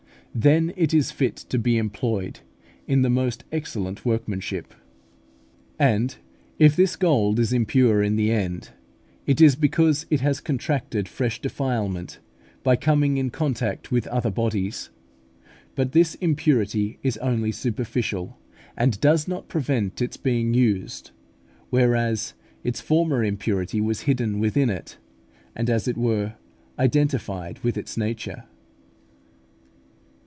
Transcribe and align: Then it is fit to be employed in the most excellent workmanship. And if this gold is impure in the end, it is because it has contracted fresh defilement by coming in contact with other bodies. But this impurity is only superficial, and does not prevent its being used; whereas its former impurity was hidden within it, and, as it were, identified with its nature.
Then 0.33 0.71
it 0.77 0.93
is 0.93 1.11
fit 1.11 1.35
to 1.49 1.59
be 1.59 1.75
employed 1.77 2.39
in 2.87 3.01
the 3.01 3.09
most 3.09 3.43
excellent 3.51 4.05
workmanship. 4.05 4.73
And 5.77 6.15
if 6.57 6.73
this 6.73 6.95
gold 6.95 7.37
is 7.37 7.51
impure 7.51 8.01
in 8.01 8.15
the 8.15 8.31
end, 8.31 8.69
it 9.25 9.41
is 9.41 9.57
because 9.57 10.05
it 10.09 10.21
has 10.21 10.39
contracted 10.39 11.09
fresh 11.09 11.41
defilement 11.41 12.19
by 12.63 12.77
coming 12.77 13.17
in 13.17 13.29
contact 13.29 13.91
with 13.91 14.07
other 14.07 14.31
bodies. 14.31 14.89
But 15.75 15.91
this 15.91 16.15
impurity 16.15 16.97
is 17.03 17.17
only 17.17 17.51
superficial, 17.51 18.39
and 18.77 19.01
does 19.01 19.27
not 19.27 19.49
prevent 19.49 20.01
its 20.01 20.15
being 20.15 20.53
used; 20.53 21.11
whereas 21.71 22.35
its 22.63 22.79
former 22.79 23.21
impurity 23.21 23.81
was 23.81 24.03
hidden 24.03 24.39
within 24.39 24.69
it, 24.69 24.97
and, 25.57 25.69
as 25.69 25.89
it 25.89 25.97
were, 25.97 26.35
identified 26.79 27.59
with 27.59 27.75
its 27.77 27.97
nature. 27.97 28.45